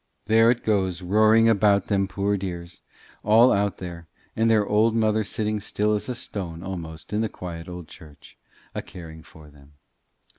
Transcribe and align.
There 0.25 0.49
it 0.49 0.63
goes 0.63 1.03
roaring 1.03 1.47
about 1.47 1.85
them 1.85 2.07
poor 2.07 2.35
dears, 2.35 2.81
all 3.21 3.51
out 3.53 3.77
there; 3.77 4.07
and 4.35 4.49
their 4.49 4.65
old 4.65 4.95
mother 4.95 5.23
sitting 5.23 5.59
still 5.59 5.93
as 5.93 6.09
a 6.09 6.15
stone 6.15 6.63
almost 6.63 7.13
in 7.13 7.21
the 7.21 7.29
quiet 7.29 7.69
old 7.69 7.87
church, 7.87 8.35
a 8.73 8.81
caring 8.81 9.21
for 9.21 9.51
them. 9.51 9.73